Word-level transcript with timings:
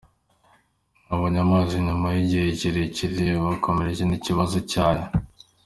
Babonye 1.07 1.39
amazi 1.45 1.73
nyuma 1.87 2.07
y’igihe 2.15 2.47
kirekire 2.59 3.23
bakomerewe 3.45 4.03
n’ikibazo 4.07 4.57
cyayo 4.71 5.05